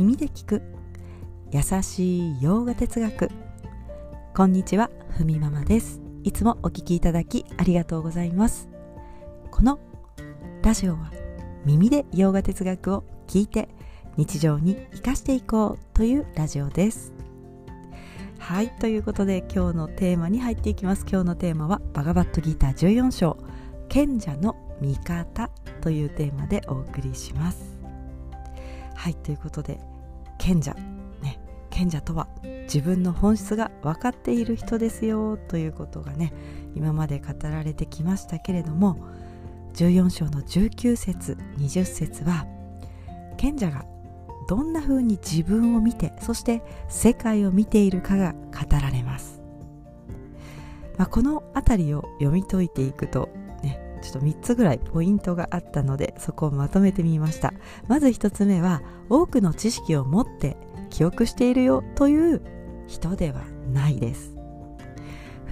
[0.00, 0.62] 耳で聞く。
[1.52, 3.30] 優しい洋画哲学。
[4.34, 6.00] こんにちはふみママです。
[6.24, 8.70] いつもお聞きいただきありがとうございます。
[9.50, 9.78] この
[10.62, 11.12] ラジオは
[11.66, 13.68] 耳で洋画哲学を聞いて
[14.16, 17.12] 日常に生かしていこうというラジオです。
[18.38, 21.04] はいということで今日のテーマに入っていきます。
[21.06, 23.36] 今日のテーマはバガバットギター14章
[23.90, 25.50] 賢者の味方
[25.82, 27.78] というテーマでお送りします。
[28.94, 29.78] はいということで
[30.40, 30.74] 賢者。
[31.22, 31.38] ね。
[31.68, 32.26] 賢者とは
[32.64, 36.32] 自分の本質が分かっている人ですよということがね
[36.74, 38.96] 今まで語られてきましたけれども
[39.74, 42.46] 14章の19節20節は
[43.36, 43.84] 賢者が
[44.48, 49.40] どんな風に自分を見てそして世界を見ているかが語られます、
[50.96, 53.28] まあ、この辺りを読み解いていくと
[54.02, 57.52] ちょっと3つぐらいポイントがあったのでそこをまとめてみました。
[57.88, 60.56] まず1つ目は多くの知識を持って
[60.90, 62.42] 記憶しているよという
[62.86, 64.34] 人ではないです。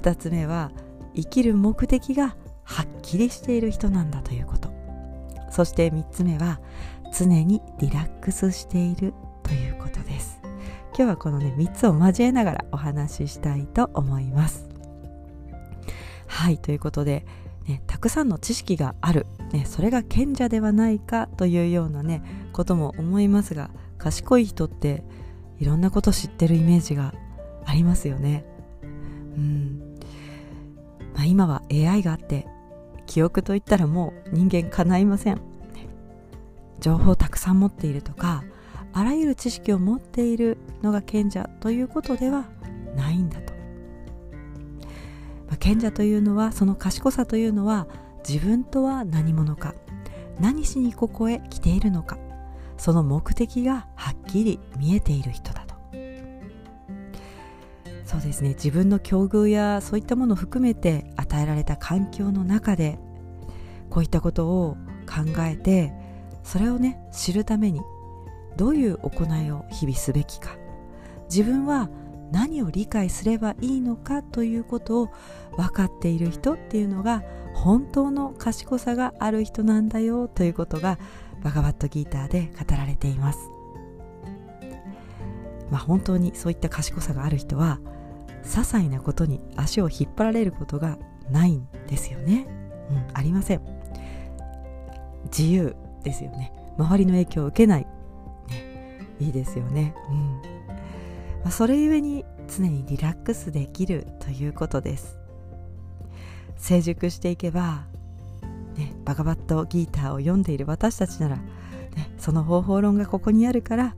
[0.00, 0.70] 2つ目は
[1.14, 4.70] 生きる目的がはっきりしている人なんだということ。
[5.50, 6.60] そして3つ目は
[7.16, 10.40] 常にリラックスしているということです。
[10.96, 14.66] 今日はこのね3つを交えながらお話ししたいと思います。
[16.26, 17.24] はいということで
[17.66, 25.02] ね、たくさんの知識がある、ね、それが賢者ではないかというようなねことも思いますが賢い人って
[25.58, 27.14] いろんなこと知ってるイメージが
[27.64, 28.44] ありますよね。
[29.36, 29.96] うん
[31.14, 32.46] まあ、今は AI があって
[33.06, 35.40] 記憶といったらもう人間叶いません。
[36.78, 38.44] 情報をたくさん持っているとか
[38.92, 42.44] あらゆる知識を持っているのが賢者ということでは
[42.94, 43.45] ないんだ。
[45.48, 47.86] まあ、賢者というのはその賢さというのは
[48.28, 49.74] 自分とは何者か
[50.40, 52.18] 何しにここへ来ているのか
[52.76, 55.76] その目的がはっきり見えている人だと。
[58.04, 58.50] そうですね。
[58.50, 62.98] 自分の境遇やそういったものを含めて与えられた環境の中で
[63.90, 65.92] こういったことを考えて
[66.44, 67.80] それをね知るために
[68.56, 70.56] どういう行いを日々すべきか。
[71.28, 71.90] 自分は
[72.32, 75.08] 何を理解すればいいのかということを
[75.56, 77.22] 分かっている人っていうのが
[77.54, 80.98] 本当の賢さがある人なんだよということが
[81.42, 83.38] バガバットギーターで語られています。
[85.70, 87.80] まあ、本当にそういった賢さがある人は
[88.44, 90.96] 些細なことに足を引っ張られることが
[91.30, 92.46] ないんですよね。
[92.90, 93.60] うん、ありません。
[95.24, 96.52] 自由ですよね。
[96.78, 97.86] 周りの影響を受けない。
[98.48, 99.94] ね、いいですよね。
[100.10, 100.55] うん
[101.46, 105.16] まあ、それゆえに常にリラックスできるということです。
[106.56, 107.86] 成熟していけば、
[108.76, 111.44] ね、バガバットギーターを読んでいる私たちなら、ね、
[112.18, 113.94] その方法論がここにあるから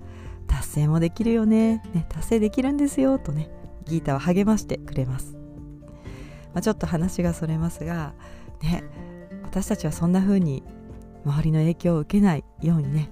[0.46, 3.50] 達成もできるよねね達成できるんですよとね
[3.86, 5.32] ギーターは励ましてくれます、
[6.52, 8.12] まあ、ちょっと話がそれますが
[8.60, 8.84] ね
[9.44, 10.64] 私たちはそんな風に
[11.24, 13.10] 周りの影響を受けないようにね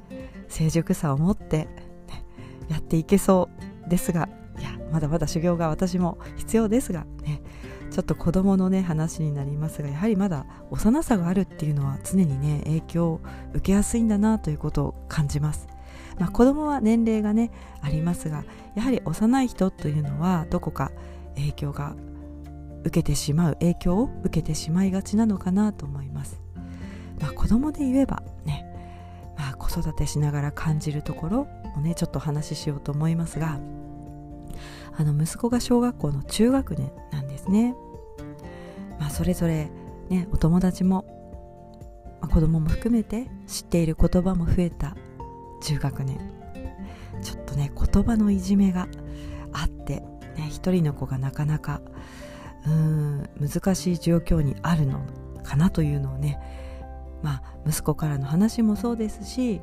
[0.49, 1.71] 成熟さを持って、ね、
[2.69, 7.43] やっていけそうですがいやまだまだ修行が私も必要ですがね
[7.91, 13.21] ちょっと子供のね話になりますがやはりまだ幼さがあるっていうのは常にね影響を
[13.51, 15.69] 受けやすいんだなということを感じます。
[16.19, 17.51] まあ、子供は年齢がね
[17.83, 18.45] ありますが
[18.75, 20.91] やはり幼い人というのはどこか
[21.35, 21.95] 影響が
[22.85, 26.41] 受けてしまう影響を受けてしまいがちなのかなと思います。
[27.21, 28.66] まあ、子供で言えばね、
[29.81, 33.59] 育てしながら感じるところをねちょっとお話ししようと思いますが
[34.99, 37.75] あの息子が小学校の中学年なんですね。
[38.99, 39.69] まあ、それぞれ、
[40.09, 41.05] ね、お友達も、
[42.23, 44.97] まあ、子供も含めて知っている言葉も増えた
[45.63, 46.19] 中学年
[47.23, 48.89] ちょっとね言葉のいじめが
[49.53, 49.97] あって、
[50.37, 51.83] ね、一人の子がなかなか
[52.67, 55.01] うん難しい状況にあるの
[55.45, 56.41] かなというのをね
[57.27, 59.61] まあ息子からの話もそうですし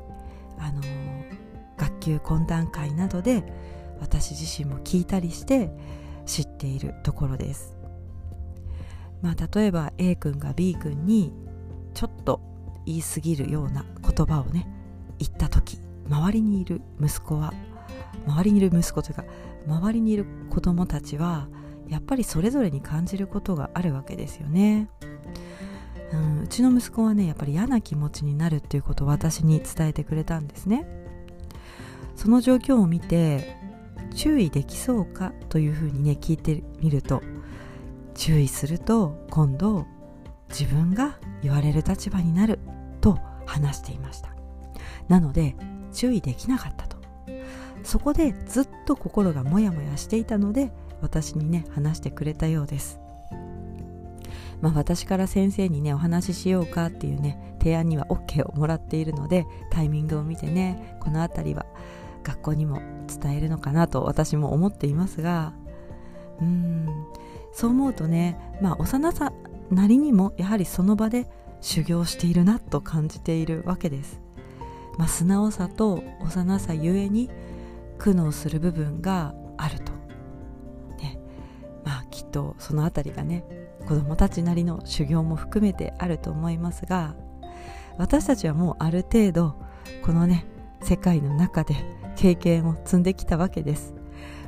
[0.58, 0.82] あの
[1.78, 3.42] 学級懇談会などで
[4.00, 5.70] 私自身も聞いたりして
[6.26, 7.74] 知っているところです。
[9.22, 11.32] まあ、例えば A 君が B 君に
[11.94, 12.42] ちょっと
[12.84, 14.68] 言い過ぎるような言葉をね
[15.18, 15.78] 言った時
[16.10, 17.54] 周りにいる息子は
[18.26, 19.24] 周りにいる息子というか
[19.66, 21.48] 周りにいる子供たちは
[21.88, 24.90] やっぱりそれぞれに感じることがあるわけですよね。
[26.14, 30.86] うん、うちの息子はねやっぱり嫌な気持ちになるっていうことを私に伝えてくれたんですね。
[32.16, 33.56] その状況を見て
[34.14, 37.22] 注意できそうかというふうにね聞いてみると
[38.14, 39.86] 注意すると今度
[40.48, 42.60] 自分が言われる立場になる
[43.00, 44.34] と話していました。
[45.08, 45.56] なので
[45.92, 46.94] 注意できなかったと。
[47.82, 50.72] そこでずっと心がモヤモヤしていたので
[51.02, 53.03] 私にね話してくれたようです。
[54.60, 61.66] まあ私から先生にねお話ししようかっていうね提案には OK をもらっているのでタイミングを見てねこの辺りは
[62.22, 65.52] 学校にも伝えるのかなと私も思っていますが
[66.40, 66.88] うん
[67.52, 69.32] そう思うとねまあ幼さ
[69.70, 71.26] なりにもやはりその場で
[71.60, 74.20] 修行しているなと感じているわけです、
[74.98, 77.30] まあ、素直さと幼さゆえに
[77.98, 79.92] 苦悩する部分があると、
[82.34, 83.44] とその辺りがね
[83.86, 87.14] 子供たちなりの修行も含めてあると思いますが
[87.96, 89.54] 私たちはもうある程度
[90.02, 90.44] このね
[90.82, 91.76] 世界の中で
[92.16, 93.94] 経験を積んできたわけです。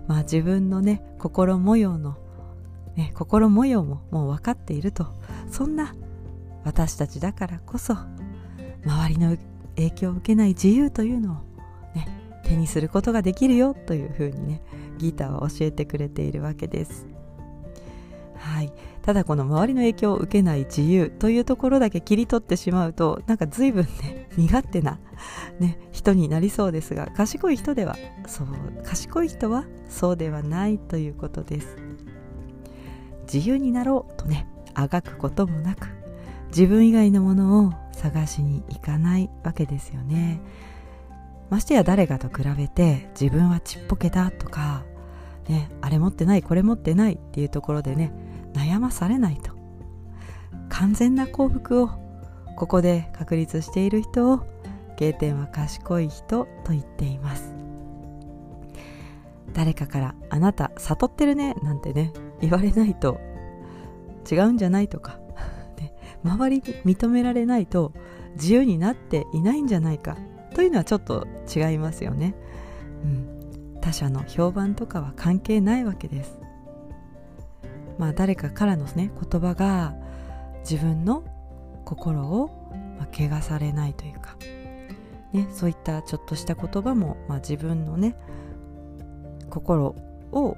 [0.06, 2.16] まあ自分のね心模様の、
[2.96, 5.06] ね、心模様ももう分かっていると。
[5.50, 5.94] そんな
[6.64, 7.94] 私たちだからこそ
[8.84, 9.36] 周りの
[9.76, 11.34] 影響を受けない自由というのを
[11.94, 12.08] ね
[12.44, 14.62] 手にすることができるよというふうにね
[14.98, 17.15] ギターは教えてくれているわけです。
[18.38, 18.72] はい。
[19.02, 24.98] ただこの周りの影響を受けない自由というところだけ切り取ってしまうとなんか随分ね 身勝手な、
[25.60, 27.96] ね、人になりそうですが賢い人では
[28.26, 28.46] そう
[28.84, 31.76] 賢い人はそうではないということです。
[33.32, 35.88] 自由になろうとねあがくこともなく
[36.48, 40.40] 自分以外のものを探しに行かないわけですよね。
[41.50, 44.84] ましてや誰かと比べて自分はちっぽけだとか、
[45.48, 48.12] ね、あれ持ってないこれ持ってないっていうところでね
[48.52, 49.54] 悩まされないと。
[50.69, 51.90] 完全な幸福を
[52.56, 54.40] ここで確立している人を
[54.96, 57.54] 経典は賢い人と言っています。
[59.52, 63.19] 誰かから「あなた悟ってるね」なんてね言われないと
[64.31, 65.19] 違うんじゃないとか、
[65.81, 65.94] ね、
[66.25, 66.62] 周りに
[66.96, 67.92] 認められないと
[68.34, 70.16] 自由になっていないんじゃないか
[70.54, 72.34] というのはちょっと違いますよね、
[73.04, 73.35] うん、
[73.86, 76.40] 他者の評判とかは関係ないわけです。
[77.98, 79.94] まあ誰かからのね言葉が
[80.68, 81.22] 自分の
[81.84, 82.50] 心を、
[82.98, 84.36] ま、怪我されないというか、
[85.32, 88.16] ね、そういったちょっとした言葉も、まあ、自分のね
[89.50, 89.94] 心
[90.32, 90.56] を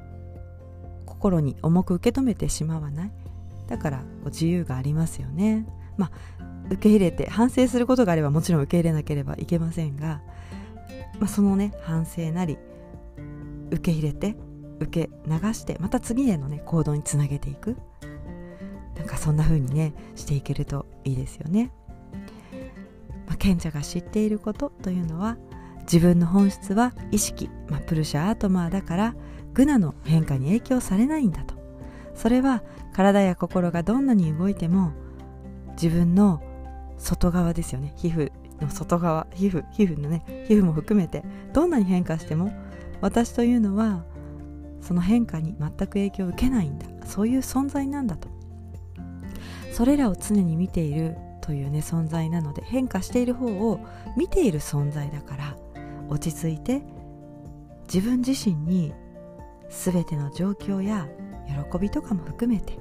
[1.05, 3.11] 心に重く受け止めてしまわない。
[3.67, 5.67] だから自由がありますよね。
[5.99, 6.13] まあ
[6.69, 10.23] 受け入れて反省することがあればもちろん受け入れなければいけませんが、
[11.19, 12.57] まあ、そのね反省なり
[13.71, 14.37] 受け入れて
[14.81, 17.77] 受け流してまた次へのね行動につなげていく。
[18.97, 21.71] なんかそんな風にねしていけるといいですよね、
[23.29, 25.39] まあ、賢者が知っていることというのは
[25.83, 29.15] 自分の本質は意識、まあ、プルシャアートマーだから
[29.55, 31.55] グナの変化に影響されないんだと。
[32.15, 34.93] それは体や心がどんなに動いても
[35.81, 36.43] 自分の
[36.99, 37.93] 外側ですよね。
[37.97, 41.23] 皮膚の外側皮膚皮膚のね皮膚も含めて
[41.53, 42.51] どんなに変化しても
[43.01, 44.05] 私というのは
[44.81, 46.87] その変化に全く影響を受けないんだ。
[47.07, 48.29] そういう存在なんだと。
[49.73, 53.81] それらを常に見ているというね存在なので変化している方を
[54.17, 55.57] 見ている存在だから
[56.09, 56.83] 落ち着いて
[57.93, 58.93] 自分自身に
[59.71, 61.09] 全ての状況や
[61.71, 62.79] 喜びとかも含めて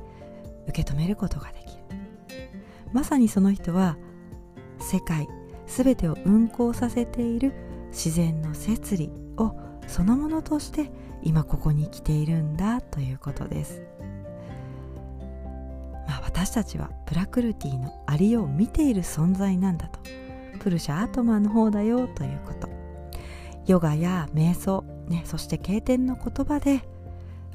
[0.68, 1.84] 受け止めることができる。
[2.92, 3.98] まさにその人は
[4.80, 5.28] 世界
[5.66, 7.54] 全てを運行させている
[7.90, 10.92] 自然の摂理をそのものとして
[11.24, 13.82] 今ここに来ているんだということです。
[16.08, 20.00] まあ、私たちはプラクルティのありようを見ている存在なんだと。
[20.60, 22.70] プルシャアートマンの方だよということ。
[23.68, 26.82] ヨガや瞑想、ね、そして経典の言葉で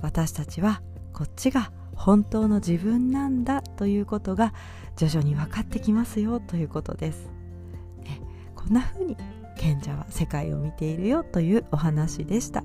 [0.02, 4.52] 私たちはこっちが本当の自分なんだということが
[4.96, 7.30] 徐々に分かってきますよということです、
[8.72, 9.16] んな風に
[9.56, 12.64] 賢者は世界を見ているよというお話でした。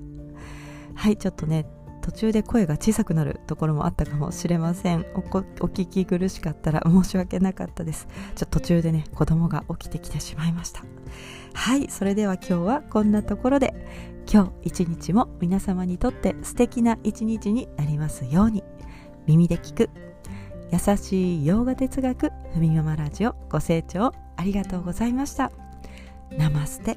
[0.94, 1.66] はいちょっとね
[2.00, 5.04] 途中で声が小さくなるところもあったかもしれません。
[5.14, 8.08] お聞き苦しかったら申し訳なかったです。
[8.34, 10.82] ちょっと途中でね子供が起きてきてしまいました。
[11.52, 13.74] はいそれでは今日はこんなところで
[14.32, 18.64] 今日一日も皆様にとって素敵な一日になりますように
[19.26, 19.90] 耳で聞く
[20.70, 25.67] 優しい洋画哲学ふみママラジオご清聴ありがとうございました。
[26.36, 26.96] ナマステ。